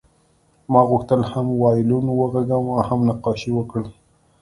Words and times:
ما 0.71 0.81
غوښتل 0.89 1.21
هم 1.31 1.47
وایلون 1.61 2.05
وغږوم 2.19 2.65
او 2.75 2.81
هم 2.87 2.99
نقاشي 3.09 3.51
وکړم 3.53 3.87